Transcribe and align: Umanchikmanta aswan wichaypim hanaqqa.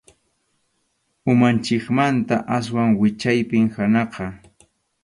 Umanchikmanta 1.31 2.35
aswan 2.57 2.89
wichaypim 2.99 3.65
hanaqqa. 3.75 4.25